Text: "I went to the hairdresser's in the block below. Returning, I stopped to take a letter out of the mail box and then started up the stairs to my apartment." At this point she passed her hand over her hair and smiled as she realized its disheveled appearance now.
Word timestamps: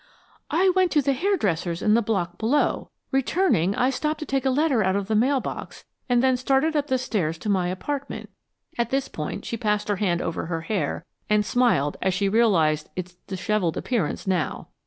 "I 0.49 0.69
went 0.75 0.91
to 0.93 1.01
the 1.03 1.13
hairdresser's 1.13 1.83
in 1.83 1.93
the 1.93 2.01
block 2.01 2.39
below. 2.39 2.89
Returning, 3.11 3.75
I 3.75 3.91
stopped 3.91 4.19
to 4.21 4.25
take 4.25 4.47
a 4.47 4.49
letter 4.49 4.83
out 4.83 4.95
of 4.95 5.07
the 5.07 5.13
mail 5.13 5.39
box 5.39 5.85
and 6.09 6.23
then 6.23 6.37
started 6.37 6.75
up 6.75 6.87
the 6.87 6.97
stairs 6.97 7.37
to 7.37 7.49
my 7.49 7.67
apartment." 7.67 8.31
At 8.79 8.89
this 8.89 9.07
point 9.07 9.45
she 9.45 9.57
passed 9.57 9.89
her 9.89 9.97
hand 9.97 10.19
over 10.19 10.47
her 10.47 10.61
hair 10.61 11.05
and 11.29 11.45
smiled 11.45 11.97
as 12.01 12.15
she 12.15 12.27
realized 12.27 12.89
its 12.95 13.13
disheveled 13.27 13.77
appearance 13.77 14.25
now. 14.25 14.69